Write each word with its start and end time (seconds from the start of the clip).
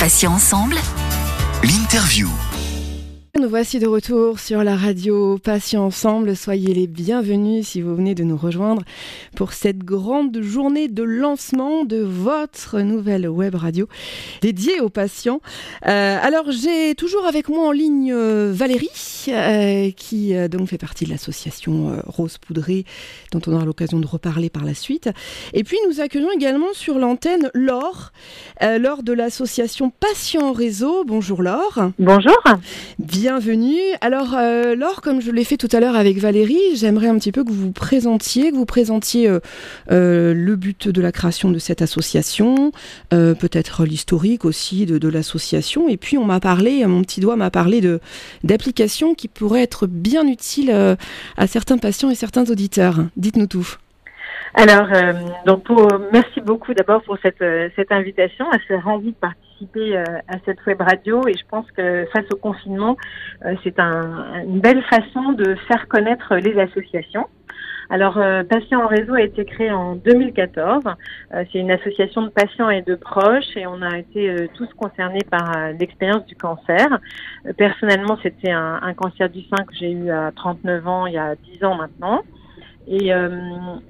Patients 0.00 0.32
ensemble. 0.32 0.78
L'interview. 1.62 2.30
Nous 3.38 3.48
voici 3.48 3.78
de 3.78 3.86
retour 3.86 4.40
sur 4.40 4.64
la 4.64 4.76
radio 4.76 5.38
Patients 5.38 5.84
Ensemble. 5.84 6.34
Soyez 6.34 6.74
les 6.74 6.88
bienvenus 6.88 7.68
si 7.68 7.80
vous 7.80 7.94
venez 7.94 8.16
de 8.16 8.24
nous 8.24 8.36
rejoindre 8.36 8.82
pour 9.36 9.52
cette 9.52 9.78
grande 9.78 10.42
journée 10.42 10.88
de 10.88 11.04
lancement 11.04 11.84
de 11.84 11.98
votre 11.98 12.80
nouvelle 12.80 13.28
web 13.28 13.54
radio 13.54 13.88
dédiée 14.42 14.80
aux 14.80 14.88
patients. 14.88 15.40
Euh, 15.86 16.18
alors 16.20 16.50
j'ai 16.50 16.96
toujours 16.96 17.24
avec 17.24 17.48
moi 17.48 17.68
en 17.68 17.70
ligne 17.70 18.12
euh, 18.12 18.52
Valérie 18.52 18.88
euh, 19.28 19.92
qui 19.92 20.34
donc 20.48 20.68
fait 20.68 20.76
partie 20.76 21.04
de 21.04 21.10
l'association 21.10 22.02
Rose 22.06 22.36
Poudrée 22.36 22.84
dont 23.30 23.40
on 23.46 23.54
aura 23.54 23.64
l'occasion 23.64 24.00
de 24.00 24.08
reparler 24.08 24.50
par 24.50 24.64
la 24.64 24.74
suite. 24.74 25.08
Et 25.54 25.62
puis 25.62 25.78
nous 25.88 26.00
accueillons 26.00 26.32
également 26.32 26.72
sur 26.72 26.98
l'antenne 26.98 27.48
Laure, 27.54 28.12
Laure 28.60 29.04
de 29.04 29.12
l'association 29.12 29.90
Patients 29.90 30.52
Réseau. 30.52 31.04
Bonjour 31.04 31.42
Laure. 31.42 31.92
Bonjour. 32.00 32.42
Bienvenue. 33.22 33.76
Alors, 34.00 34.34
euh, 34.34 34.74
Laure, 34.74 35.02
comme 35.02 35.20
je 35.20 35.30
l'ai 35.30 35.44
fait 35.44 35.58
tout 35.58 35.68
à 35.72 35.80
l'heure 35.80 35.94
avec 35.94 36.16
Valérie, 36.16 36.74
j'aimerais 36.74 37.08
un 37.08 37.18
petit 37.18 37.32
peu 37.32 37.44
que 37.44 37.50
vous 37.50 37.64
vous 37.66 37.70
présentiez, 37.70 38.50
que 38.50 38.56
vous 38.56 38.64
présentiez 38.64 39.28
euh, 39.28 39.40
euh, 39.90 40.32
le 40.32 40.56
but 40.56 40.88
de 40.88 41.02
la 41.02 41.12
création 41.12 41.50
de 41.50 41.58
cette 41.58 41.82
association, 41.82 42.72
peut-être 43.10 43.84
l'historique 43.84 44.46
aussi 44.46 44.86
de, 44.86 44.96
de 44.96 45.08
l'association. 45.08 45.86
Et 45.90 45.98
puis, 45.98 46.16
on 46.16 46.24
m'a 46.24 46.40
parlé, 46.40 46.86
mon 46.86 47.02
petit 47.02 47.20
doigt 47.20 47.36
m'a 47.36 47.50
parlé 47.50 47.82
d'applications 48.42 49.14
qui 49.14 49.28
pourraient 49.28 49.64
être 49.64 49.86
bien 49.86 50.26
utiles 50.26 50.70
à 51.36 51.46
certains 51.46 51.76
patients 51.76 52.08
et 52.08 52.14
certains 52.14 52.48
auditeurs. 52.48 53.04
Dites-nous 53.18 53.48
tout. 53.48 53.76
Alors, 54.54 54.88
euh, 54.92 55.12
donc 55.46 55.62
pour, 55.64 55.86
merci 56.12 56.40
beaucoup 56.40 56.74
d'abord 56.74 57.02
pour 57.02 57.16
cette, 57.22 57.40
euh, 57.40 57.68
cette 57.76 57.92
invitation. 57.92 58.46
Elle 58.52 58.60
s'est 58.66 58.78
ravie 58.78 59.12
de 59.12 59.16
participer 59.16 59.96
euh, 59.96 60.04
à 60.26 60.36
cette 60.44 60.64
web 60.66 60.80
radio 60.80 61.26
et 61.28 61.34
je 61.34 61.44
pense 61.48 61.70
que 61.70 62.06
face 62.12 62.24
au 62.32 62.36
confinement, 62.36 62.96
euh, 63.44 63.54
c'est 63.62 63.78
un, 63.78 64.42
une 64.44 64.60
belle 64.60 64.82
façon 64.84 65.32
de 65.32 65.54
faire 65.68 65.86
connaître 65.86 66.34
les 66.36 66.58
associations. 66.58 67.28
Alors, 67.92 68.18
euh, 68.18 68.44
Patients 68.44 68.82
en 68.82 68.86
réseau 68.86 69.14
a 69.14 69.22
été 69.22 69.44
créé 69.44 69.70
en 69.70 69.94
2014. 69.96 70.84
Euh, 71.34 71.44
c'est 71.52 71.58
une 71.58 71.70
association 71.70 72.22
de 72.22 72.28
patients 72.28 72.70
et 72.70 72.82
de 72.82 72.94
proches 72.96 73.56
et 73.56 73.66
on 73.66 73.82
a 73.82 73.98
été 73.98 74.48
tous 74.54 74.68
concernés 74.74 75.24
par 75.28 75.72
l'expérience 75.78 76.24
du 76.26 76.36
cancer. 76.36 76.98
Personnellement, 77.56 78.16
c'était 78.22 78.52
un, 78.52 78.78
un 78.82 78.94
cancer 78.94 79.28
du 79.28 79.42
sein 79.42 79.64
que 79.64 79.74
j'ai 79.74 79.90
eu 79.90 80.10
à 80.10 80.30
39 80.34 80.86
ans, 80.86 81.06
il 81.06 81.14
y 81.14 81.18
a 81.18 81.34
10 81.34 81.64
ans 81.64 81.74
maintenant. 81.76 82.22
Et, 82.86 83.12
euh, 83.14 83.28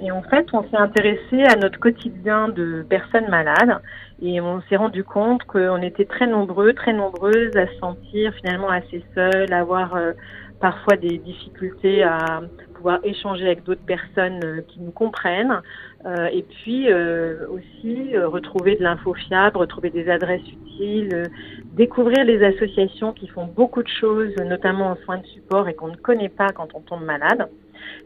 et 0.00 0.10
en 0.10 0.22
fait, 0.22 0.46
on 0.52 0.62
s'est 0.64 0.76
intéressé 0.76 1.42
à 1.44 1.56
notre 1.56 1.78
quotidien 1.78 2.48
de 2.48 2.84
personnes 2.88 3.28
malades 3.28 3.80
et 4.20 4.40
on 4.40 4.60
s'est 4.68 4.76
rendu 4.76 5.04
compte 5.04 5.44
qu'on 5.44 5.80
était 5.80 6.04
très 6.04 6.26
nombreux, 6.26 6.72
très 6.74 6.92
nombreuses 6.92 7.56
à 7.56 7.66
se 7.66 7.74
sentir 7.78 8.34
finalement 8.34 8.68
assez 8.68 9.02
seuls, 9.14 9.52
à 9.52 9.60
avoir 9.60 9.94
euh, 9.94 10.12
parfois 10.60 10.96
des 10.96 11.18
difficultés 11.18 12.02
à 12.02 12.42
pouvoir 12.74 13.00
échanger 13.02 13.44
avec 13.46 13.64
d'autres 13.64 13.84
personnes 13.84 14.40
euh, 14.44 14.60
qui 14.68 14.80
nous 14.80 14.90
comprennent 14.90 15.60
euh, 16.06 16.26
et 16.32 16.42
puis 16.42 16.90
euh, 16.90 17.46
aussi 17.50 18.16
retrouver 18.16 18.76
de 18.76 18.82
l'info 18.82 19.12
fiable, 19.14 19.58
retrouver 19.58 19.90
des 19.90 20.08
adresses 20.08 20.46
utiles, 20.46 21.30
découvrir 21.74 22.24
les 22.24 22.42
associations 22.42 23.12
qui 23.12 23.26
font 23.28 23.46
beaucoup 23.46 23.82
de 23.82 23.88
choses, 23.88 24.34
notamment 24.36 24.92
en 24.92 24.96
soins 25.04 25.18
de 25.18 25.26
support 25.26 25.68
et 25.68 25.74
qu'on 25.74 25.88
ne 25.88 25.96
connaît 25.96 26.30
pas 26.30 26.48
quand 26.50 26.68
on 26.74 26.80
tombe 26.80 27.04
malade. 27.04 27.48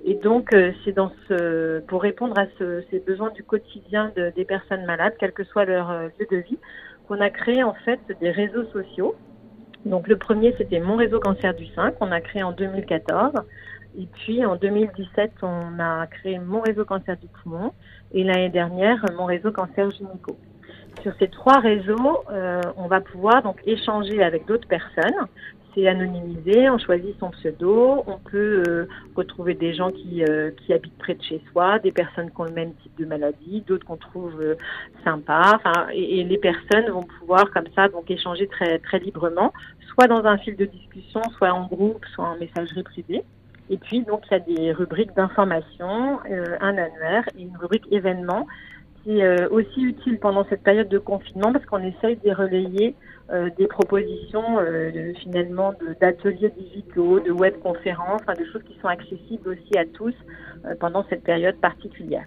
Et 0.05 0.15
donc, 0.15 0.53
euh, 0.53 0.73
c'est 0.85 0.95
pour 1.89 2.03
répondre 2.03 2.39
à 2.39 2.47
ce, 2.59 2.83
ces 2.91 3.01
besoins 3.01 3.31
du 3.31 3.43
quotidien 3.43 4.13
de- 4.17 4.33
des 4.37 4.45
personnes 4.45 4.85
malades, 4.85 5.15
quel 5.19 5.33
que 5.33 5.45
soit 5.45 5.65
leur 5.65 5.91
euh, 5.91 6.09
lieu 6.19 6.27
de 6.31 6.37
vie, 6.39 6.59
qu'on 7.09 7.21
a 7.21 7.31
créé 7.31 7.63
en 7.63 7.75
fait 7.85 8.01
des 8.21 8.31
réseaux 8.31 8.65
sociaux. 8.67 9.15
Donc, 9.85 10.09
le 10.09 10.17
premier, 10.17 10.55
c'était 10.59 10.81
Mon 10.81 10.97
réseau 10.97 11.21
cancer 11.21 11.55
du 11.55 11.67
sein, 11.69 11.91
qu'on 11.93 12.11
a 12.13 12.21
créé 12.21 12.43
en 12.43 12.53
2014. 12.53 13.33
Et 13.99 14.07
puis, 14.07 14.45
en 14.45 14.57
2017, 14.57 15.33
on 15.43 15.79
a 15.79 16.07
créé 16.07 16.39
Mon 16.39 16.61
réseau 16.61 16.85
cancer 16.85 17.17
du 17.17 17.29
poumon. 17.43 17.73
Et 18.13 18.25
l'année 18.25 18.49
dernière, 18.51 19.05
Mon 19.17 19.27
réseau 19.27 19.53
cancer 19.53 19.91
gynéco. 19.91 20.39
Sur 21.03 21.13
ces 21.19 21.29
trois 21.29 21.59
réseaux, 21.61 22.25
euh, 22.31 22.61
on 22.77 22.87
va 22.87 23.01
pouvoir 23.01 23.43
donc 23.43 23.61
échanger 23.67 24.23
avec 24.23 24.47
d'autres 24.47 24.69
personnes. 24.69 25.27
Anonymisé, 25.77 26.71
on 26.71 26.79
choisit 26.79 27.19
son 27.19 27.31
pseudo, 27.31 28.05
on 28.07 28.19
peut 28.19 28.63
euh, 28.69 28.89
retrouver 29.17 29.55
des 29.55 29.75
gens 29.75 29.91
qui, 29.91 30.25
euh, 30.25 30.51
qui 30.53 30.73
habitent 30.73 30.97
près 30.99 31.15
de 31.15 31.23
chez 31.23 31.43
soi, 31.51 31.81
des 31.81 31.91
personnes 31.91 32.31
qui 32.31 32.41
ont 32.41 32.45
le 32.45 32.53
même 32.53 32.73
type 32.83 32.97
de 32.97 33.05
maladie, 33.05 33.63
d'autres 33.67 33.85
qu'on 33.85 33.97
trouve 33.97 34.41
euh, 34.41 34.55
sympas. 35.03 35.59
Et, 35.93 36.23
les 36.25 36.39
personnes 36.39 36.89
vont 36.91 37.03
pouvoir 37.03 37.51
comme 37.51 37.67
ça 37.75 37.89
donc 37.89 38.11
échanger 38.11 38.47
très 38.47 38.79
très 38.79 39.01
librement, 39.01 39.53
soit 39.93 40.07
dans 40.07 40.25
un 40.25 40.39
fil 40.39 40.57
de 40.57 40.65
discussion, 40.65 41.21
soit 41.37 41.53
en 41.53 41.67
groupe, 41.67 42.05
soit 42.15 42.25
en 42.25 42.37
messagerie 42.37 42.85
privée. 42.85 43.25
Et 43.69 43.77
puis 43.77 44.03
donc 44.03 44.23
il 44.31 44.33
y 44.33 44.37
a 44.37 44.41
des 44.41 44.73
rubriques 44.73 45.15
d'information, 45.17 46.21
un 46.61 46.79
annuaire 46.79 47.25
et 47.37 47.43
une 47.43 47.57
rubrique 47.57 47.87
événements 47.91 48.47
est 49.07 49.23
euh, 49.23 49.49
aussi 49.51 49.83
utile 49.83 50.19
pendant 50.19 50.45
cette 50.49 50.63
période 50.63 50.89
de 50.89 50.99
confinement 50.99 51.53
parce 51.53 51.65
qu'on 51.67 51.83
essaye 51.83 52.17
de 52.17 52.31
relayer 52.31 52.95
euh, 53.31 53.49
des 53.57 53.67
propositions 53.67 54.59
euh, 54.59 55.15
finalement 55.23 55.73
d'ateliers 55.99 56.51
digitaux, 56.59 57.21
de 57.21 57.33
webconférences, 57.33 58.21
enfin, 58.21 58.35
de 58.35 58.45
choses 58.53 58.63
qui 58.65 58.79
sont 58.81 58.89
accessibles 58.89 59.49
aussi 59.49 59.79
à 59.79 59.87
tous 59.87 60.15
euh, 60.67 60.75
pendant 60.79 61.07
cette 61.09 61.25
période 61.25 61.57
particulière. 61.57 62.27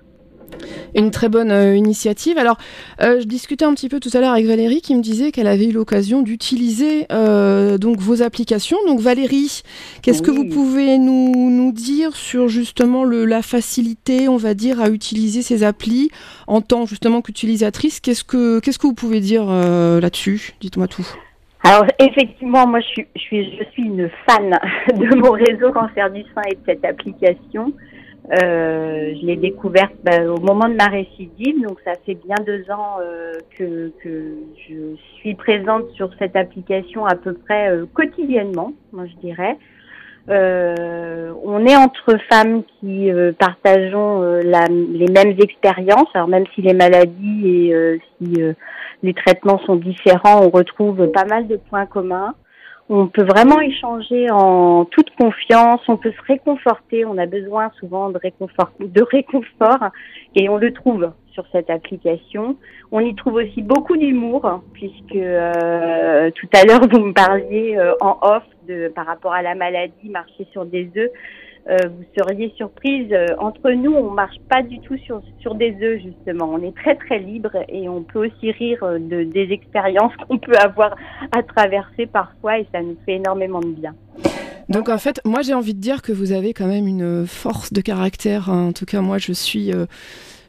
Une 0.95 1.11
très 1.11 1.29
bonne 1.29 1.51
euh, 1.51 1.75
initiative. 1.75 2.37
Alors, 2.37 2.57
euh, 3.01 3.19
je 3.19 3.25
discutais 3.25 3.65
un 3.65 3.73
petit 3.73 3.89
peu 3.89 3.99
tout 3.99 4.09
à 4.13 4.19
l'heure 4.19 4.31
avec 4.31 4.45
Valérie 4.45 4.81
qui 4.81 4.95
me 4.95 5.01
disait 5.01 5.31
qu'elle 5.31 5.47
avait 5.47 5.67
eu 5.67 5.71
l'occasion 5.71 6.21
d'utiliser 6.21 7.05
euh, 7.11 7.77
donc 7.77 7.97
vos 7.99 8.21
applications. 8.21 8.77
Donc 8.87 8.99
Valérie, 8.99 9.61
qu'est-ce 10.01 10.21
que 10.21 10.31
vous 10.31 10.45
pouvez 10.45 10.97
nous, 10.97 11.49
nous 11.49 11.71
dire 11.71 12.15
sur 12.15 12.47
justement 12.47 13.03
le, 13.03 13.25
la 13.25 13.41
facilité, 13.41 14.27
on 14.27 14.37
va 14.37 14.53
dire, 14.53 14.81
à 14.81 14.89
utiliser 14.89 15.41
ces 15.41 15.63
applis 15.63 16.09
en 16.47 16.61
tant 16.61 16.85
justement 16.85 17.21
qu'utilisatrice? 17.21 17.99
Qu'est-ce 17.99 18.23
que 18.23 18.59
qu'est-ce 18.59 18.79
que 18.79 18.87
vous 18.87 18.93
pouvez 18.93 19.19
dire 19.19 19.45
là-dessus? 19.45 20.53
Dites-moi 20.61 20.87
tout. 20.87 21.07
Alors 21.63 21.85
effectivement, 21.99 22.65
moi 22.67 22.79
je 22.79 22.87
suis, 22.87 23.07
je 23.15 23.21
suis, 23.21 23.57
je 23.57 23.63
suis 23.71 23.83
une 23.83 24.09
fan 24.27 24.49
de 24.95 25.15
mon 25.15 25.31
réseau 25.31 25.71
cancer 25.71 26.09
du 26.11 26.21
sein 26.33 26.41
et 26.49 26.55
de 26.55 26.61
cette 26.65 26.85
application. 26.85 27.73
Euh, 28.33 28.86
je 29.19 29.25
l'ai 29.25 29.35
découverte 29.35 29.93
bah, 30.03 30.23
au 30.23 30.39
moment 30.39 30.67
de 30.67 30.75
ma 30.75 30.87
récidive, 30.87 31.61
donc 31.61 31.79
ça 31.83 31.93
fait 32.05 32.15
bien 32.15 32.35
deux 32.45 32.69
ans 32.71 32.97
euh, 33.01 33.33
que, 33.57 33.91
je 34.67 34.95
suis 35.15 35.35
présente 35.35 35.89
sur 35.91 36.09
cette 36.19 36.35
application 36.35 37.05
à 37.05 37.15
peu 37.15 37.33
près 37.33 37.69
euh, 37.69 37.85
quotidiennement, 37.93 38.73
moi 38.91 39.05
je 39.05 39.15
dirais. 39.27 39.57
Euh, 40.29 41.31
on 41.43 41.65
est 41.65 41.75
entre 41.75 42.17
femmes 42.29 42.63
qui 42.79 43.09
partageons 43.39 44.21
les 44.41 45.07
mêmes 45.07 45.35
expériences, 45.39 46.09
alors 46.13 46.27
même 46.27 46.43
si 46.53 46.61
les 46.61 46.73
maladies 46.73 47.47
et 47.47 48.01
si 48.17 48.41
les 49.03 49.13
traitements 49.13 49.59
sont 49.59 49.77
différents, 49.77 50.43
on 50.43 50.49
retrouve 50.49 51.09
pas 51.11 51.23
mal 51.25 51.47
de 51.47 51.55
points 51.55 51.85
communs. 51.85 52.33
On 52.89 53.07
peut 53.07 53.23
vraiment 53.23 53.59
échanger 53.59 54.31
en 54.31 54.85
toute 54.85 55.09
confiance, 55.17 55.81
on 55.89 55.97
peut 55.97 56.13
se 56.13 56.21
réconforter, 56.25 57.03
on 57.03 57.17
a 57.17 57.25
besoin 57.25 57.69
souvent 57.79 58.09
de 58.09 58.17
réconfort, 58.17 58.71
de 58.79 59.01
réconfort 59.01 59.89
et 60.35 60.47
on 60.47 60.55
le 60.55 60.71
trouve 60.71 61.11
sur 61.31 61.45
cette 61.51 61.69
application. 61.69 62.55
On 62.91 63.01
y 63.01 63.13
trouve 63.13 63.35
aussi 63.35 63.61
beaucoup 63.61 63.97
d'humour 63.97 64.61
puisque 64.73 65.15
euh, 65.15 66.31
tout 66.31 66.47
à 66.53 66.63
l'heure 66.63 66.87
vous 66.89 66.99
me 66.99 67.13
parliez 67.13 67.75
euh, 67.77 67.93
en 67.99 68.19
off 68.21 68.43
de 68.69 68.87
par 68.87 69.05
rapport 69.05 69.33
à 69.33 69.41
la 69.41 69.53
maladie, 69.53 70.09
marcher 70.09 70.47
sur 70.53 70.65
des 70.65 70.89
œufs. 70.95 71.11
Euh, 71.69 71.75
vous 71.89 72.03
seriez 72.17 72.53
surprise. 72.55 73.11
euh, 73.11 73.25
entre 73.39 73.69
nous, 73.71 73.93
on 73.93 74.09
marche 74.11 74.37
pas 74.49 74.61
du 74.63 74.79
tout 74.79 74.97
sur, 74.99 75.21
sur 75.41 75.55
des 75.55 75.75
œufs, 75.81 76.01
justement. 76.01 76.49
On 76.53 76.61
est 76.63 76.75
très, 76.75 76.95
très 76.95 77.19
libre 77.19 77.51
et 77.67 77.89
on 77.89 78.03
peut 78.03 78.27
aussi 78.27 78.51
rire 78.51 78.83
euh, 78.83 78.99
de, 78.99 79.23
des 79.23 79.51
expériences 79.51 80.13
qu'on 80.27 80.37
peut 80.37 80.55
avoir 80.57 80.95
à 81.35 81.43
traverser 81.43 82.05
parfois 82.05 82.59
et 82.59 82.67
ça 82.71 82.81
nous 82.81 82.95
fait 83.05 83.15
énormément 83.15 83.59
de 83.59 83.67
bien. 83.67 83.93
Donc 84.69 84.89
en 84.89 84.97
fait, 84.97 85.21
moi 85.23 85.41
j'ai 85.43 85.53
envie 85.53 85.73
de 85.73 85.79
dire 85.79 86.01
que 86.01 86.11
vous 86.11 86.33
avez 86.33 86.53
quand 86.53 86.67
même 86.67 86.87
une 86.87 87.25
force 87.25 87.71
de 87.71 87.79
caractère. 87.79 88.49
hein. 88.49 88.67
En 88.67 88.71
tout 88.73 88.85
cas, 88.85 88.99
moi 88.99 89.17
je 89.17 89.31
suis, 89.31 89.71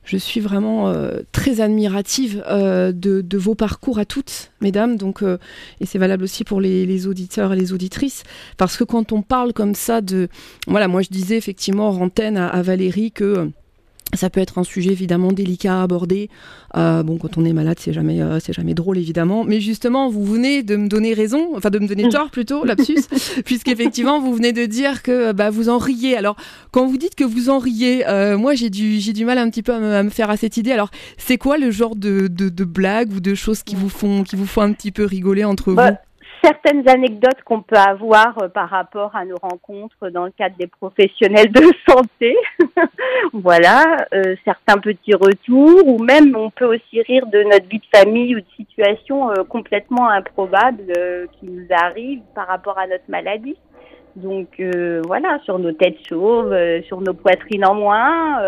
je 0.09 0.17
suis 0.17 0.41
vraiment 0.41 0.89
euh, 0.89 1.21
très 1.33 1.61
admirative 1.61 2.43
euh, 2.49 2.93
de, 2.93 3.37
vos 3.37 3.55
parcours 3.55 3.99
à 3.99 4.07
toutes, 4.07 4.51
mesdames. 4.63 4.97
Donc 4.97 5.23
euh, 5.23 5.37
et 5.81 5.87
c'est 5.87 5.99
valable 5.99 6.25
aussi 6.25 6.45
pour 6.45 6.63
les, 6.63 7.07
auditeurs 7.07 7.53
et 7.53 7.57
les 7.57 7.75
auditrices, 7.75 8.25
parce 8.57 8.79
que 8.79 8.85
quand 8.85 9.13
on 9.13 9.21
parle 9.21 9.53
comme 9.53 9.75
ça 9.75 10.01
de, 10.01 10.29
voilà, 10.67 10.89
moi 10.89 11.03
je 11.03 11.11
disais 11.11 11.37
effectivement 11.37 11.91
en 11.91 12.01
antenne 12.01 12.39
à 12.39 12.63
Valérie 12.63 13.13
que 13.13 13.51
Ça 14.15 14.31
peut 14.31 14.41
être 14.41 14.59
un 14.59 14.65
sujet 14.65 14.93
évidemment 14.93 15.33
délicat 15.33 15.81
à 15.81 15.83
aborder. 15.83 16.31
Euh, 16.77 17.03
bon, 17.03 17.19
quand 17.19 17.37
on 17.37 17.45
est 17.45 17.53
malade, 17.53 17.77
c'est 17.79 17.93
jamais, 17.93 18.23
euh, 18.23 18.41
c'est 18.41 18.55
jamais 18.55 18.73
drôle 18.73 18.97
évidemment. 18.97 19.45
Mais 19.45 19.61
justement, 19.61 20.09
vous 20.09 20.25
venez 20.25 20.63
de 20.63 20.77
me 20.77 20.89
donner 20.89 21.13
raison, 21.13 21.51
enfin 21.55 21.69
de 21.69 21.79
me 21.79 21.87
donner 21.87 22.09
tort 22.09 22.31
plutôt, 22.31 22.65
lapsus, 22.67 23.03
puisqu'effectivement 23.45 24.19
vous 24.21 24.35
venez 24.35 24.53
de 24.53 24.65
dire 24.65 25.03
que 25.03 25.33
bah, 25.33 25.51
vous 25.51 25.69
en 25.69 25.77
riez. 25.77 26.17
Alors, 26.17 26.37
quand 26.71 26.87
vous 26.87 26.97
dites 26.97 27.15
que 27.17 27.25
vous 27.25 27.51
en 27.51 27.59
riez, 27.59 28.09
euh, 28.09 28.39
moi 28.39 28.55
j'ai 28.55 28.71
du, 28.71 28.99
j'ai 28.99 29.13
du 29.13 29.27
mal 29.27 29.37
un 29.37 29.51
petit 29.51 29.63
peu 29.63 29.75
à 29.75 30.03
me, 30.03 30.11
faire 30.11 30.31
à 30.31 30.39
cette 30.39 30.57
idée. 30.57 30.73
Alors, 30.73 30.91
c'est 31.19 31.37
quoi 31.37 31.59
le 31.59 31.71
genre 31.71 31.95
de, 31.95 32.29
de, 32.29 32.49
de 32.49 32.65
blagues 32.65 33.13
ou 33.13 33.21
de 33.21 33.35
choses 33.35 33.63
qui 33.63 33.75
vous 33.75 33.91
font, 33.91 34.25
qui 34.25 34.37
vous 34.37 34.47
font 34.47 34.63
un 34.63 34.73
petit 34.73 34.91
peu 34.91 35.05
rigoler 35.05 35.45
entre 35.45 35.75
bah, 35.75 35.91
vous? 35.91 35.97
Certaines 36.43 36.89
anecdotes 36.89 37.43
qu'on 37.45 37.63
peut 37.63 37.77
avoir 37.77 38.43
euh, 38.43 38.49
par 38.49 38.69
rapport 38.71 39.15
à 39.15 39.25
nos 39.25 39.37
rencontres 39.37 40.11
dans 40.11 40.25
le 40.25 40.31
cadre 40.31 40.57
des 40.57 40.67
professionnels 40.67 41.51
de 41.53 41.63
santé. 41.89 42.37
voilà, 43.33 43.97
euh, 44.15 44.37
certains 44.45 44.79
petits 44.79 45.15
retours, 45.15 45.87
ou 45.87 46.03
même 46.03 46.35
on 46.37 46.51
peut 46.51 46.67
aussi 46.67 47.01
rire 47.03 47.27
de 47.27 47.43
notre 47.45 47.67
vie 47.69 47.79
de 47.79 47.99
famille 47.99 48.37
ou 48.37 48.41
de 48.41 48.47
situations 48.57 49.31
euh, 49.31 49.45
complètement 49.45 50.09
improbables 50.09 50.93
qui 51.39 51.47
nous 51.47 51.67
arrivent 51.71 52.23
par 52.35 52.47
rapport 52.47 52.79
à 52.79 52.87
notre 52.87 53.09
maladie. 53.09 53.57
Donc 54.17 54.61
voilà, 55.07 55.39
sur 55.45 55.61
nos 55.61 55.71
têtes 55.71 55.99
chauves, 56.09 56.53
sur 56.89 57.01
nos 57.01 57.15
poitrines 57.15 57.65
en 57.65 57.75
moins 57.75 58.41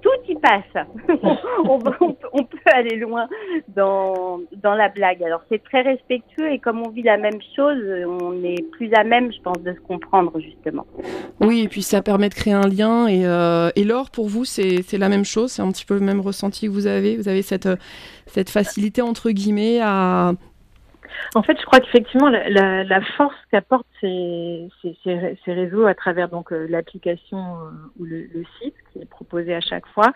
tout 0.00 0.10
y 0.28 0.34
passe. 0.36 0.86
on, 1.64 1.78
peut 1.78 2.58
aller 2.66 2.96
loin 2.96 3.28
dans, 3.68 4.40
dans 4.62 4.74
la 4.74 4.88
blague. 4.88 5.22
Alors 5.22 5.42
c'est 5.50 5.62
très 5.62 5.82
respectueux 5.82 6.52
et 6.52 6.58
comme 6.58 6.82
on 6.86 6.90
vit 6.90 7.02
la 7.02 7.16
même 7.16 7.40
chose, 7.56 7.82
on 8.06 8.42
est 8.44 8.62
plus 8.72 8.92
à 8.94 9.04
même, 9.04 9.32
je 9.32 9.40
pense, 9.40 9.60
de 9.60 9.72
se 9.72 9.80
comprendre 9.80 10.38
justement. 10.40 10.86
Oui, 11.40 11.62
et 11.62 11.68
puis 11.68 11.82
ça 11.82 12.02
permet 12.02 12.28
de 12.28 12.34
créer 12.34 12.52
un 12.52 12.68
lien. 12.68 13.06
Et, 13.06 13.26
euh, 13.26 13.70
l'or, 13.76 14.10
pour 14.10 14.28
vous, 14.28 14.44
c'est 14.44 14.98
la 14.98 15.08
même 15.08 15.24
chose? 15.24 15.52
C'est 15.52 15.62
un 15.62 15.70
petit 15.70 15.84
peu 15.84 15.94
le 15.94 16.00
même 16.00 16.20
ressenti 16.20 16.66
que 16.66 16.70
vous 16.70 16.86
avez? 16.86 17.16
Vous 17.16 17.28
avez 17.28 17.42
cette, 17.42 17.68
cette 18.26 18.50
facilité, 18.50 19.02
entre 19.02 19.30
guillemets, 19.30 19.80
à, 19.82 20.32
en 21.34 21.42
fait, 21.42 21.58
je 21.60 21.64
crois 21.64 21.80
qu'effectivement, 21.80 22.28
la, 22.28 22.84
la, 22.84 23.00
force 23.16 23.36
qu'apportent 23.50 23.86
ces, 24.00 24.68
ces, 24.82 24.96
ces, 25.44 25.52
réseaux 25.52 25.86
à 25.86 25.94
travers 25.94 26.28
donc 26.28 26.52
euh, 26.52 26.66
l'application 26.68 27.38
euh, 27.38 28.00
ou 28.00 28.04
le, 28.04 28.26
site 28.60 28.74
qui 28.92 29.00
est 29.00 29.08
proposé 29.08 29.54
à 29.54 29.60
chaque 29.60 29.86
fois, 29.88 30.12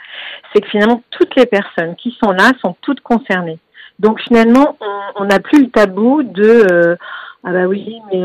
c'est 0.53 0.61
que 0.61 0.69
finalement 0.69 1.03
toutes 1.11 1.37
les 1.37 1.47
personnes 1.47 1.95
qui 1.97 2.17
sont 2.23 2.33
là 2.33 2.53
sont 2.61 2.77
toutes 2.81 3.01
concernées. 3.01 3.59
Donc 4.01 4.21
finalement, 4.21 4.77
on 5.17 5.27
n'a 5.27 5.39
plus 5.39 5.63
le 5.63 5.71
tabou 5.71 6.25
de 6.25 6.67
euh, 6.73 6.97
ah 7.45 7.53
bah 7.53 7.67
oui, 7.67 8.01
mais 8.13 8.25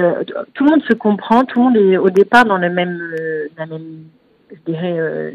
tout 0.53 0.63
le 0.63 0.71
monde 0.71 0.83
se 0.89 0.93
comprend, 0.93 1.43
tout 1.43 1.59
le 1.59 1.65
monde 1.65 1.77
est 1.77 1.97
au 1.97 2.09
départ 2.09 2.45
dans 2.45 2.57
le 2.57 2.67
la 3.57 3.65
même, 3.65 4.05
je 4.49 4.71
dirais, 4.71 5.33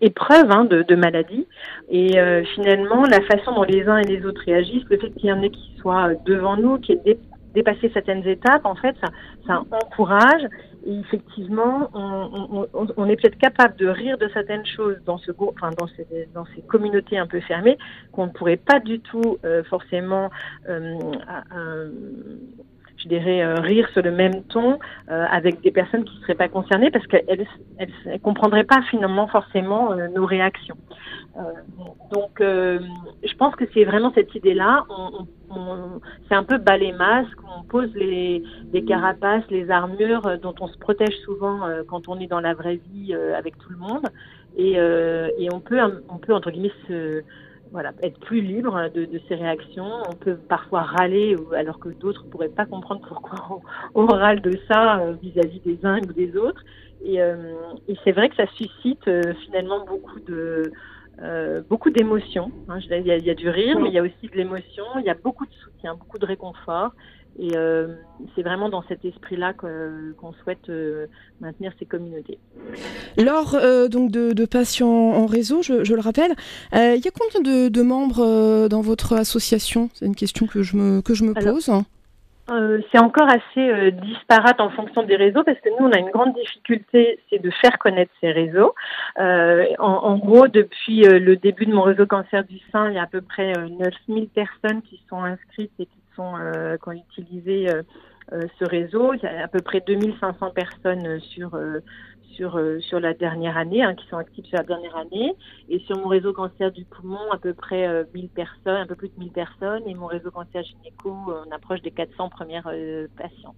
épreuve 0.00 0.50
hein, 0.50 0.64
de, 0.64 0.82
de, 0.82 0.94
maladie. 0.94 1.46
Et 1.88 2.18
euh, 2.18 2.44
finalement, 2.54 3.04
la 3.04 3.20
façon 3.22 3.54
dont 3.54 3.62
les 3.62 3.86
uns 3.88 3.98
et 3.98 4.04
les 4.04 4.24
autres 4.24 4.42
réagissent, 4.44 4.84
le 4.88 4.98
fait 4.98 5.10
qu'il 5.10 5.28
y 5.28 5.32
en 5.32 5.42
ait 5.42 5.50
qui 5.50 5.74
soient 5.80 6.10
devant 6.26 6.56
nous, 6.56 6.78
qui 6.78 6.92
aient 7.04 7.18
dépassé 7.54 7.90
certaines 7.92 8.26
étapes, 8.26 8.64
en 8.64 8.74
fait, 8.74 8.96
ça, 9.02 9.10
ça 9.46 9.62
encourage. 9.70 10.42
Et 10.86 10.98
effectivement, 10.98 11.90
on, 11.92 12.66
on, 12.72 12.86
on 12.96 13.08
est 13.08 13.16
peut-être 13.16 13.36
capable 13.36 13.76
de 13.76 13.86
rire 13.86 14.16
de 14.16 14.28
certaines 14.32 14.64
choses 14.64 14.96
dans 15.04 15.18
ce 15.18 15.30
enfin 15.38 15.70
dans 15.78 15.86
ces 15.88 16.06
dans 16.34 16.46
ces 16.56 16.62
communautés 16.62 17.18
un 17.18 17.26
peu 17.26 17.40
fermées 17.40 17.76
qu'on 18.12 18.26
ne 18.26 18.32
pourrait 18.32 18.56
pas 18.56 18.80
du 18.80 19.00
tout 19.00 19.36
euh, 19.44 19.62
forcément 19.64 20.30
euh, 20.70 20.94
je 23.02 23.08
dirais, 23.08 23.42
euh, 23.42 23.54
rire 23.54 23.88
sur 23.92 24.02
le 24.02 24.10
même 24.10 24.42
ton 24.44 24.78
euh, 25.10 25.24
avec 25.30 25.60
des 25.62 25.70
personnes 25.70 26.04
qui 26.04 26.14
ne 26.16 26.20
seraient 26.22 26.34
pas 26.34 26.48
concernées 26.48 26.90
parce 26.90 27.06
qu'elles 27.06 27.46
ne 27.78 28.18
comprendraient 28.18 28.64
pas 28.64 28.82
finalement 28.90 29.26
forcément 29.26 29.92
euh, 29.92 30.08
nos 30.08 30.26
réactions. 30.26 30.76
donc, 32.12 32.40
je 32.40 33.34
pense 33.38 33.54
que 33.56 33.64
c'est 33.72 33.84
vraiment 33.84 34.12
cette 34.14 34.34
idée-là. 34.34 34.84
On, 34.90 35.26
on, 35.50 36.00
c'est 36.28 36.34
un 36.34 36.44
peu 36.44 36.58
bas 36.58 36.76
les 36.76 36.92
masques, 36.92 37.38
on 37.56 37.62
pose 37.62 37.90
les, 37.94 38.42
les, 38.72 38.84
carapaces, 38.84 39.44
les 39.48 39.70
armures 39.70 40.38
dont 40.42 40.54
on 40.60 40.66
se 40.66 40.76
protège 40.78 41.16
souvent 41.24 41.60
quand 41.88 42.08
on 42.08 42.18
est 42.18 42.26
dans 42.26 42.40
la 42.40 42.54
vraie 42.54 42.80
vie 42.92 43.14
avec 43.14 43.56
tout 43.58 43.70
le 43.70 43.78
monde. 43.78 44.06
Et, 44.56 44.72
et 44.72 45.48
on 45.52 45.60
peut, 45.60 45.78
on 46.08 46.18
peut 46.18 46.34
entre 46.34 46.50
guillemets 46.50 46.72
se 46.88 47.22
voilà, 47.72 47.92
être 48.02 48.18
plus 48.20 48.40
libre 48.40 48.90
de, 48.94 49.04
de, 49.04 49.20
ses 49.28 49.36
réactions. 49.36 49.90
On 50.08 50.14
peut 50.14 50.36
parfois 50.36 50.82
râler 50.82 51.36
alors 51.56 51.78
que 51.78 51.88
d'autres 51.88 52.24
pourraient 52.26 52.48
pas 52.48 52.66
comprendre 52.66 53.02
pourquoi 53.06 53.60
on, 53.94 54.06
râle 54.06 54.40
de 54.40 54.58
ça 54.68 55.00
euh, 55.00 55.14
vis-à-vis 55.22 55.60
des 55.60 55.78
uns 55.84 55.98
ou 55.98 56.12
des 56.12 56.36
autres. 56.36 56.64
Et, 57.04 57.22
euh, 57.22 57.54
et 57.88 57.96
c'est 58.04 58.12
vrai 58.12 58.28
que 58.28 58.36
ça 58.36 58.46
suscite 58.54 59.06
euh, 59.08 59.34
finalement 59.44 59.84
beaucoup 59.84 60.20
de 60.20 60.72
beaucoup 61.68 61.90
d'émotions. 61.90 62.50
Hein. 62.68 62.78
Il, 62.80 62.92
il 62.96 63.26
y 63.26 63.30
a 63.30 63.34
du 63.34 63.50
rire, 63.50 63.78
mais 63.78 63.90
il 63.90 63.94
y 63.94 63.98
a 63.98 64.02
aussi 64.02 64.26
de 64.32 64.36
l'émotion. 64.36 64.84
Il 65.00 65.04
y 65.04 65.10
a 65.10 65.14
beaucoup 65.14 65.44
de 65.44 65.52
soutien, 65.52 65.94
beaucoup 65.94 66.18
de 66.18 66.24
réconfort. 66.24 66.92
Et 67.40 67.56
euh, 67.56 67.86
c'est 68.34 68.42
vraiment 68.42 68.68
dans 68.68 68.82
cet 68.82 69.02
esprit-là 69.02 69.54
qu'on 69.54 70.32
souhaite 70.42 70.68
euh, 70.68 71.06
maintenir 71.40 71.72
ces 71.78 71.86
communautés. 71.86 72.38
Lors 73.16 73.54
euh, 73.54 73.88
donc 73.88 74.10
de, 74.10 74.44
patients 74.44 74.88
en 74.88 75.24
réseau, 75.24 75.62
je, 75.62 75.94
le 75.94 76.00
rappelle, 76.00 76.32
il 76.74 77.00
y 77.02 77.08
a 77.08 77.10
combien 77.10 77.40
de, 77.40 77.82
membres 77.82 78.68
dans 78.68 78.82
votre 78.82 79.14
association? 79.14 79.88
C'est 79.94 80.04
une 80.04 80.14
question 80.14 80.46
que 80.46 80.62
je 80.62 80.76
me, 80.76 81.00
que 81.00 81.14
je 81.14 81.24
me 81.24 81.32
pose. 81.32 81.72
c'est 82.92 82.98
encore 82.98 83.28
assez 83.28 83.92
disparate 83.92 84.60
en 84.60 84.68
fonction 84.70 85.02
des 85.04 85.16
réseaux 85.16 85.42
parce 85.42 85.58
que 85.60 85.70
nous, 85.70 85.86
on 85.86 85.92
a 85.92 85.98
une 85.98 86.10
grande 86.10 86.34
difficulté, 86.34 87.20
c'est 87.30 87.40
de 87.40 87.50
faire 87.62 87.78
connaître 87.78 88.12
ces 88.20 88.32
réseaux. 88.32 88.74
En, 89.16 89.72
en, 89.78 90.18
gros, 90.18 90.46
depuis 90.46 91.04
le 91.04 91.36
début 91.36 91.64
de 91.64 91.72
mon 91.72 91.82
réseau 91.82 92.04
cancer 92.04 92.44
du 92.44 92.58
sein, 92.70 92.90
il 92.90 92.96
y 92.96 92.98
a 92.98 93.04
à 93.04 93.06
peu 93.06 93.22
près 93.22 93.52
9000 93.52 94.28
personnes 94.28 94.82
qui 94.82 95.02
sont 95.08 95.22
inscrites 95.22 95.72
et 95.78 95.86
qui 95.86 95.99
sont, 96.20 96.36
euh, 96.36 96.76
qui 96.76 96.88
ont 96.88 96.92
utilisé 96.92 97.70
euh, 97.70 97.82
euh, 98.32 98.42
ce 98.58 98.64
réseau. 98.64 99.14
Il 99.14 99.22
y 99.22 99.26
a 99.26 99.44
à 99.44 99.48
peu 99.48 99.60
près 99.60 99.80
2500 99.86 100.50
personnes 100.50 101.20
sur 101.20 101.58
sur, 102.36 102.60
sur 102.80 103.00
la 103.00 103.14
dernière 103.14 103.56
année, 103.56 103.82
hein, 103.82 103.94
qui 103.94 104.06
sont 104.08 104.16
actifs 104.16 104.46
sur 104.46 104.58
la 104.58 104.64
dernière 104.64 104.96
année. 104.96 105.34
Et 105.68 105.78
sur 105.80 105.96
mon 105.98 106.08
réseau 106.08 106.32
cancer 106.32 106.72
du 106.72 106.84
poumon, 106.84 107.30
à 107.32 107.38
peu 107.38 107.54
près 107.54 108.06
1000 108.14 108.28
personnes, 108.28 108.76
un 108.76 108.86
peu 108.86 108.94
plus 108.94 109.08
de 109.08 109.18
1000 109.18 109.30
personnes. 109.30 109.82
Et 109.86 109.94
mon 109.94 110.06
réseau 110.06 110.30
cancer 110.30 110.62
gynéco, 110.62 111.14
on 111.46 111.54
approche 111.54 111.82
des 111.82 111.90
400 111.90 112.28
premières 112.30 112.70
patientes. 113.16 113.56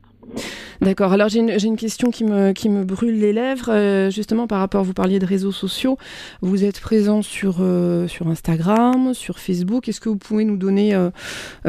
D'accord. 0.80 1.12
Alors 1.12 1.28
j'ai 1.28 1.38
une, 1.38 1.50
une, 1.50 1.76
question 1.76 2.10
qui 2.10 2.24
me, 2.24 2.52
qui 2.52 2.68
me 2.68 2.82
brûle 2.84 3.20
les 3.20 3.32
lèvres, 3.32 3.70
euh, 3.70 4.10
justement 4.10 4.48
par 4.48 4.58
rapport, 4.58 4.82
vous 4.82 4.94
parliez 4.94 5.20
de 5.20 5.26
réseaux 5.26 5.52
sociaux. 5.52 5.96
Vous 6.40 6.64
êtes 6.64 6.80
présent 6.80 7.22
sur, 7.22 7.58
euh, 7.60 8.08
sur 8.08 8.26
Instagram, 8.26 9.14
sur 9.14 9.38
Facebook. 9.38 9.88
Est-ce 9.88 10.00
que 10.00 10.08
vous 10.08 10.16
pouvez 10.16 10.44
nous 10.44 10.56
donner 10.56 10.92
euh, 10.94 11.10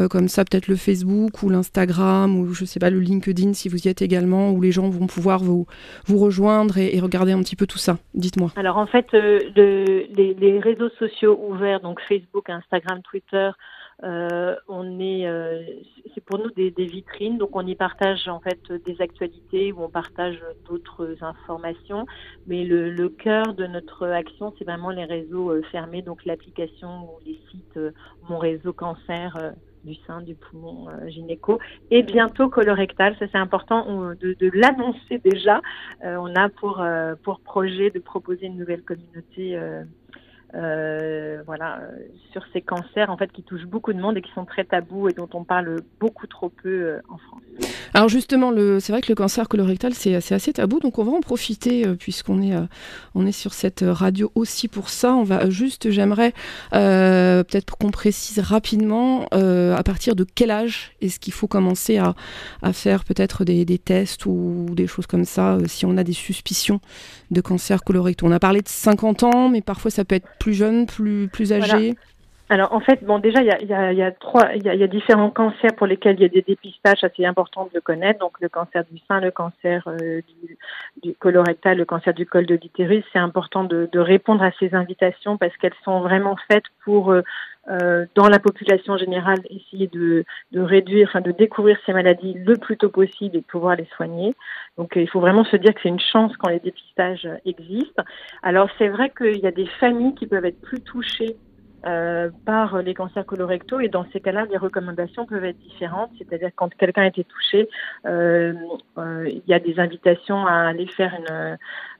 comme 0.09 0.27
ça 0.27 0.43
peut-être 0.45 0.67
le 0.67 0.75
Facebook 0.75 1.43
ou 1.43 1.49
l'Instagram 1.49 2.39
ou 2.39 2.53
je 2.53 2.65
sais 2.65 2.79
pas 2.79 2.89
le 2.89 2.99
LinkedIn 2.99 3.53
si 3.53 3.69
vous 3.69 3.85
y 3.85 3.87
êtes 3.87 4.01
également, 4.01 4.51
où 4.51 4.61
les 4.61 4.71
gens 4.71 4.89
vont 4.89 5.05
pouvoir 5.05 5.43
vous, 5.43 5.67
vous 6.07 6.17
rejoindre 6.17 6.77
regarder 7.01 7.31
un 7.31 7.39
petit 7.39 7.55
peu 7.55 7.67
tout 7.67 7.77
ça 7.77 7.97
Dites-moi. 8.13 8.51
Alors 8.55 8.77
en 8.77 8.87
fait, 8.87 9.11
les, 9.13 10.07
les, 10.15 10.59
réseaux 10.59 10.89
sociaux 10.99 11.39
ouverts, 11.47 11.79
donc 11.79 11.99
Facebook, 12.07 12.49
Instagram, 12.49 13.01
Twitter, 13.01 13.51
euh, 14.03 14.55
on 14.67 14.99
est, 14.99 15.27
euh, 15.27 15.63
c'est 16.13 16.23
pour 16.23 16.39
nous 16.39 16.49
des, 16.51 16.71
vitrines, 16.71 17.37
donc 17.37 17.55
on 17.55 17.65
y 17.65 17.75
partage 17.75 18.27
en 18.27 18.39
fait 18.39 18.71
des 18.85 19.01
actualités 19.01 19.71
ou 19.71 19.83
on 19.83 19.89
partage 19.89 20.41
d'autres 20.67 21.15
informations. 21.21 22.05
Mais 22.47 22.63
le, 22.63 23.09
cœur 23.09 23.53
de 23.53 23.65
notre 23.67 24.07
action, 24.07 24.53
c'est 24.57 24.65
vraiment 24.65 24.89
les 24.89 25.05
réseaux 25.05 25.51
euh, 25.51 25.61
fermés, 25.71 26.01
donc 26.01 26.25
l'application 26.25 27.05
ou 27.05 27.19
les 27.25 27.39
sites 27.51 27.79
Mon 28.29 28.39
réseau 28.39 28.73
cancer 28.73 29.53
du 29.83 29.95
sein, 30.07 30.21
du 30.21 30.35
poumon 30.35 30.87
gynéco 31.07 31.59
et 31.91 32.03
bientôt 32.03 32.49
colorectal. 32.49 33.15
Ça 33.19 33.25
c'est 33.31 33.37
important 33.37 34.13
de, 34.15 34.33
de 34.33 34.51
l'annoncer 34.53 35.19
déjà. 35.23 35.61
on 36.03 36.35
a 36.35 36.49
pour 36.49 36.83
pour 37.23 37.39
projet 37.39 37.89
de 37.89 37.99
proposer 37.99 38.47
une 38.47 38.57
nouvelle 38.57 38.83
communauté 38.83 39.57
euh, 40.55 41.41
voilà, 41.47 41.79
euh, 41.79 41.97
sur 42.31 42.43
ces 42.53 42.61
cancers 42.61 43.09
en 43.09 43.17
fait 43.17 43.31
qui 43.31 43.41
touchent 43.41 43.65
beaucoup 43.65 43.91
de 43.91 43.99
monde 43.99 44.17
et 44.17 44.21
qui 44.21 44.31
sont 44.33 44.45
très 44.45 44.63
tabous 44.63 45.09
et 45.09 45.13
dont 45.13 45.29
on 45.33 45.43
parle 45.43 45.81
beaucoup 45.99 46.27
trop 46.27 46.49
peu 46.49 46.69
euh, 46.69 47.01
en 47.09 47.17
France. 47.17 47.41
Alors 47.95 48.07
justement, 48.07 48.51
c'est 48.79 48.91
vrai 48.91 49.01
que 49.01 49.09
le 49.09 49.15
cancer 49.15 49.49
colorectal 49.49 49.93
c'est 49.93 50.15
assez 50.15 50.53
tabou, 50.53 50.79
donc 50.79 50.99
on 50.99 51.03
va 51.03 51.11
en 51.11 51.21
profiter 51.21 51.85
puisqu'on 51.95 52.41
est 52.41 52.55
on 53.13 53.25
est 53.27 53.31
sur 53.31 53.53
cette 53.53 53.83
radio 53.87 54.31
aussi 54.35 54.67
pour 54.67 54.89
ça. 54.89 55.13
On 55.13 55.23
va 55.23 55.49
juste, 55.49 55.91
j'aimerais 55.91 56.33
peut-être 56.71 57.77
qu'on 57.77 57.91
précise 57.91 58.39
rapidement 58.39 59.27
à 59.31 59.83
partir 59.83 60.15
de 60.15 60.23
quel 60.23 60.49
âge 60.49 60.93
est-ce 61.01 61.19
qu'il 61.19 61.33
faut 61.33 61.47
commencer 61.47 61.97
à, 61.97 62.15
à 62.63 62.73
faire 62.73 63.03
peut-être 63.05 63.43
des, 63.43 63.63
des, 63.65 63.77
tests 63.77 64.25
ou 64.25 64.65
des 64.71 64.87
choses 64.87 65.05
comme 65.05 65.25
ça 65.25 65.57
si 65.67 65.85
on 65.85 65.97
a 65.97 66.03
des 66.03 66.13
suspicions 66.13 66.79
de 67.29 67.41
cancer 67.41 67.83
colorectal. 67.83 68.29
On 68.29 68.31
a 68.31 68.39
parlé 68.39 68.61
de 68.61 68.69
50 68.69 69.23
ans, 69.23 69.49
mais 69.49 69.61
parfois 69.61 69.91
ça 69.91 70.03
peut 70.03 70.15
être 70.15 70.27
plus 70.43 70.53
jeune, 70.53 70.85
plus, 70.85 71.29
plus 71.29 71.53
âgé 71.53 71.95
alors 72.53 72.71
en 72.71 72.79
fait, 72.81 73.03
bon 73.03 73.17
déjà 73.17 73.41
il 73.41 73.47
y 73.47 74.01
a, 74.03 74.11
trois, 74.11 74.53
il 74.53 74.63
y 74.63 74.83
a, 74.83 74.87
différents 74.87 75.31
cancers 75.31 75.73
pour 75.75 75.87
lesquels 75.87 76.17
il 76.17 76.21
y 76.21 76.25
a 76.25 76.29
des 76.29 76.43
dépistages 76.43 77.03
assez 77.03 77.25
importants 77.25 77.65
de 77.65 77.71
le 77.73 77.81
connaître. 77.81 78.19
Donc 78.19 78.39
le 78.39 78.47
cancer 78.47 78.83
du 78.91 78.99
sein, 79.07 79.19
le 79.19 79.31
cancer 79.31 79.87
euh, 79.87 80.21
du, 81.01 81.15
colorectal, 81.15 81.79
le 81.79 81.85
cancer 81.85 82.13
du 82.13 82.27
col 82.27 82.45
de 82.45 82.53
l'utérus. 82.53 83.03
C'est 83.11 83.17
important 83.17 83.63
de, 83.63 83.89
de, 83.91 83.99
répondre 83.99 84.43
à 84.43 84.51
ces 84.59 84.75
invitations 84.75 85.35
parce 85.35 85.57
qu'elles 85.57 85.73
sont 85.83 86.01
vraiment 86.01 86.35
faites 86.47 86.65
pour 86.83 87.11
euh, 87.11 87.23
euh, 87.71 88.05
dans 88.13 88.27
la 88.27 88.37
population 88.37 88.97
générale 88.97 89.39
essayer 89.49 89.87
de, 89.87 90.23
de 90.51 90.61
réduire, 90.61 91.07
enfin 91.09 91.21
de 91.21 91.31
découvrir 91.31 91.79
ces 91.87 91.93
maladies 91.93 92.35
le 92.35 92.57
plus 92.57 92.77
tôt 92.77 92.89
possible 92.89 93.35
et 93.35 93.39
de 93.39 93.45
pouvoir 93.45 93.77
les 93.77 93.87
soigner. 93.97 94.35
Donc 94.77 94.91
il 94.95 95.09
faut 95.09 95.21
vraiment 95.21 95.45
se 95.45 95.55
dire 95.55 95.73
que 95.73 95.79
c'est 95.81 95.89
une 95.89 95.99
chance 95.99 96.33
quand 96.37 96.49
les 96.49 96.59
dépistages 96.59 97.27
existent. 97.45 98.03
Alors 98.43 98.69
c'est 98.77 98.89
vrai 98.89 99.09
qu'il 99.09 99.39
y 99.39 99.47
a 99.47 99.51
des 99.51 99.67
familles 99.79 100.13
qui 100.13 100.27
peuvent 100.27 100.45
être 100.45 100.61
plus 100.61 100.81
touchées 100.81 101.35
euh, 101.85 102.29
par 102.45 102.81
les 102.81 102.93
cancers 102.93 103.25
colorectaux 103.25 103.79
et 103.79 103.89
dans 103.89 104.05
ces 104.13 104.21
cas-là, 104.21 104.45
les 104.49 104.57
recommandations 104.57 105.25
peuvent 105.25 105.43
être 105.43 105.59
différentes. 105.59 106.11
C'est-à-dire 106.17 106.49
quand 106.55 106.73
quelqu'un 106.75 107.03
a 107.03 107.07
été 107.07 107.23
touché, 107.23 107.67
euh, 108.05 108.53
euh, 108.97 109.27
il 109.27 109.43
y 109.47 109.53
a 109.53 109.59
des 109.59 109.79
invitations 109.79 110.47
à 110.47 110.69
aller 110.69 110.87
faire 110.87 111.13
une, 111.13 111.57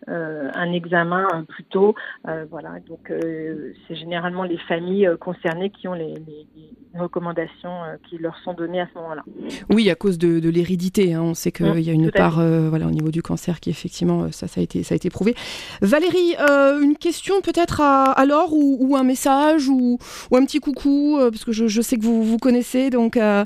un 0.07 0.71
examen 0.73 1.27
plus 1.47 1.63
tôt. 1.65 1.95
Euh, 2.27 2.45
voilà, 2.49 2.79
donc 2.87 3.11
c'est 3.87 3.95
généralement 3.95 4.43
les 4.43 4.57
familles 4.57 5.09
concernées 5.19 5.69
qui 5.69 5.87
ont 5.87 5.93
les, 5.93 6.13
les, 6.13 6.47
les 6.93 6.99
recommandations 6.99 7.71
qui 8.09 8.17
leur 8.17 8.37
sont 8.39 8.53
données 8.53 8.81
à 8.81 8.87
ce 8.93 8.99
moment-là. 8.99 9.23
Oui, 9.69 9.89
à 9.89 9.95
cause 9.95 10.17
de, 10.17 10.39
de 10.39 10.49
l'hérédité. 10.49 11.13
Hein. 11.13 11.21
On 11.21 11.33
sait 11.33 11.51
qu'il 11.51 11.65
mmh, 11.65 11.79
y 11.79 11.89
a 11.89 11.93
une 11.93 12.11
part, 12.11 12.41
voilà, 12.69 12.87
au 12.87 12.91
niveau 12.91 13.11
du 13.11 13.21
cancer 13.21 13.59
qui 13.59 13.69
effectivement, 13.69 14.31
ça, 14.31 14.47
ça 14.47 14.61
a 14.61 14.63
été, 14.63 14.83
ça 14.83 14.93
a 14.93 14.97
été 14.97 15.09
prouvé. 15.09 15.35
Valérie, 15.81 16.35
une 16.81 16.97
question 16.97 17.41
peut-être 17.41 17.81
à, 17.81 18.11
à 18.11 18.25
Laure 18.25 18.53
ou, 18.53 18.77
ou 18.79 18.95
un 18.95 19.03
message 19.03 19.67
ou, 19.69 19.97
ou 20.31 20.37
un 20.37 20.45
petit 20.45 20.59
coucou, 20.59 21.17
euh, 21.19 21.29
parce 21.29 21.43
que 21.43 21.51
je, 21.51 21.67
je, 21.67 21.81
sais 21.81 21.97
que 21.97 22.03
vous 22.03 22.23
vous 22.23 22.37
connaissez, 22.37 22.89
donc 22.89 23.17
euh, 23.17 23.45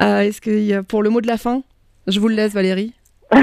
euh, 0.00 0.20
est-ce 0.20 0.40
qu'il 0.40 0.62
y 0.62 0.74
a 0.74 0.82
pour 0.82 1.02
le 1.02 1.10
mot 1.10 1.20
de 1.20 1.26
la 1.26 1.36
fin? 1.36 1.62
Je 2.06 2.20
vous 2.20 2.28
le 2.28 2.34
laisse, 2.34 2.52
Valérie. 2.54 2.94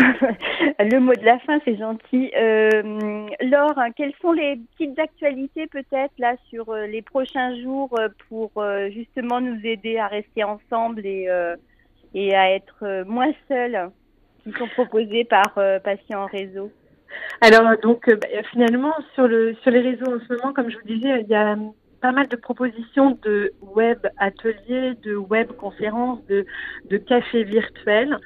le 0.79 0.99
mot 0.99 1.13
de 1.13 1.25
la 1.25 1.39
fin, 1.39 1.59
c'est 1.65 1.77
gentil. 1.77 2.31
Euh, 2.35 3.27
Laure, 3.41 3.79
quelles 3.95 4.13
sont 4.21 4.31
les 4.31 4.59
petites 4.77 4.97
actualités 4.99 5.67
peut-être 5.67 6.13
là 6.17 6.35
sur 6.49 6.73
les 6.73 7.01
prochains 7.01 7.59
jours 7.61 7.97
pour 8.29 8.51
justement 8.91 9.41
nous 9.41 9.59
aider 9.63 9.97
à 9.97 10.07
rester 10.07 10.43
ensemble 10.43 11.05
et, 11.05 11.29
à 11.29 12.51
être 12.51 13.03
moins 13.05 13.31
seuls 13.47 13.89
qui 14.43 14.51
sont 14.51 14.67
proposées 14.67 15.23
par 15.23 15.53
Patients 15.83 16.23
en 16.23 16.27
Réseau? 16.27 16.71
Alors 17.41 17.77
donc 17.81 18.09
bah, 18.09 18.27
finalement 18.51 18.93
sur 19.15 19.27
le 19.27 19.55
sur 19.61 19.71
les 19.71 19.79
réseaux 19.79 20.05
en 20.05 20.19
ce 20.19 20.33
moment, 20.33 20.53
comme 20.53 20.69
je 20.69 20.77
vous 20.77 20.87
disais, 20.87 21.21
il 21.21 21.27
y 21.27 21.35
a 21.35 21.55
pas 22.01 22.11
mal 22.11 22.27
de 22.27 22.35
propositions 22.35 23.17
de 23.23 23.53
web 23.61 23.99
ateliers, 24.17 24.93
de 25.03 25.15
web 25.15 25.51
conférences, 25.53 26.19
de 26.27 26.97
cafés 26.97 27.43
virtuels. 27.43 28.17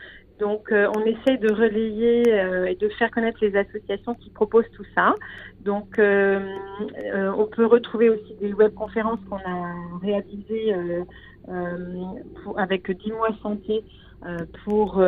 Donc, 0.41 0.71
euh, 0.71 0.91
on 0.97 1.05
essaye 1.05 1.37
de 1.37 1.53
relayer 1.53 2.33
euh, 2.33 2.65
et 2.65 2.73
de 2.73 2.89
faire 2.89 3.11
connaître 3.11 3.37
les 3.43 3.55
associations 3.55 4.15
qui 4.15 4.31
proposent 4.31 4.69
tout 4.75 4.85
ça. 4.95 5.13
Donc, 5.59 5.99
euh, 5.99 6.39
on 7.37 7.45
peut 7.45 7.67
retrouver 7.67 8.09
aussi 8.09 8.33
des 8.41 8.51
web 8.51 8.73
conférences 8.73 9.19
qu'on 9.29 9.37
a 9.37 9.75
réalisées 10.01 10.73
avec 12.57 12.89
10 12.89 13.11
mois 13.11 13.29
santé 13.43 13.83
pour 14.65 14.99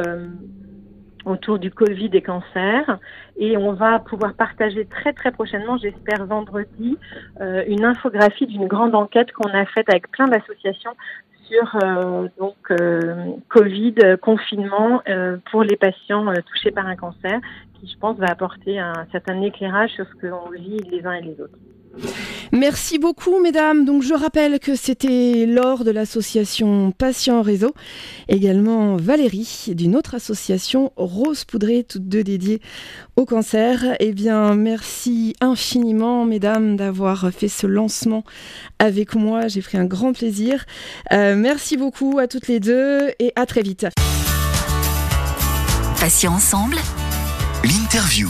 autour 1.25 1.59
du 1.59 1.71
Covid 1.71 2.09
et 2.13 2.21
cancer. 2.21 2.99
Et 3.37 3.57
on 3.57 3.73
va 3.73 3.99
pouvoir 3.99 4.33
partager 4.33 4.85
très 4.85 5.13
très 5.13 5.31
prochainement, 5.31 5.77
j'espère 5.77 6.25
vendredi, 6.25 6.97
euh, 7.41 7.63
une 7.67 7.85
infographie 7.85 8.47
d'une 8.47 8.67
grande 8.67 8.95
enquête 8.95 9.31
qu'on 9.31 9.49
a 9.49 9.65
faite 9.65 9.89
avec 9.89 10.09
plein 10.11 10.27
d'associations 10.27 10.95
sur 11.47 11.77
euh, 11.83 12.27
donc 12.39 12.55
euh, 12.71 13.33
Covid, 13.49 13.95
confinement 14.21 15.01
euh, 15.09 15.37
pour 15.51 15.63
les 15.63 15.75
patients 15.75 16.27
euh, 16.29 16.35
touchés 16.45 16.71
par 16.71 16.87
un 16.87 16.95
cancer, 16.95 17.39
qui 17.75 17.87
je 17.87 17.97
pense 17.97 18.17
va 18.17 18.27
apporter 18.27 18.79
un 18.79 19.05
certain 19.11 19.41
éclairage 19.41 19.91
sur 19.91 20.05
ce 20.07 20.15
que 20.15 20.27
l'on 20.27 20.49
vit 20.49 20.79
les 20.89 21.05
uns 21.05 21.13
et 21.13 21.21
les 21.21 21.41
autres. 21.41 21.57
Merci 22.53 22.99
beaucoup, 22.99 23.41
mesdames. 23.41 23.83
Donc, 23.83 24.03
je 24.03 24.13
rappelle 24.13 24.59
que 24.59 24.75
c'était 24.75 25.47
lors 25.47 25.83
de 25.83 25.89
l'association 25.89 26.91
Patients 26.91 27.41
Réseau, 27.41 27.73
également 28.29 28.95
Valérie 28.95 29.65
d'une 29.69 29.95
autre 29.95 30.13
association 30.13 30.93
Rose 30.95 31.45
Poudrée, 31.45 31.83
toutes 31.83 32.07
deux 32.07 32.23
dédiées 32.23 32.61
au 33.15 33.25
cancer. 33.25 33.95
Eh 33.99 34.13
bien, 34.13 34.53
merci 34.53 35.33
infiniment, 35.41 36.25
mesdames, 36.25 36.75
d'avoir 36.75 37.31
fait 37.31 37.47
ce 37.47 37.65
lancement 37.65 38.23
avec 38.77 39.15
moi. 39.15 39.47
J'ai 39.47 39.61
pris 39.63 39.79
un 39.79 39.85
grand 39.85 40.13
plaisir. 40.13 40.65
Euh, 41.11 41.35
merci 41.35 41.75
beaucoup 41.75 42.19
à 42.19 42.27
toutes 42.27 42.47
les 42.47 42.59
deux 42.59 43.09
et 43.17 43.33
à 43.35 43.47
très 43.47 43.63
vite. 43.63 43.87
Patients 45.99 46.35
ensemble, 46.35 46.77
l'interview. 47.63 48.29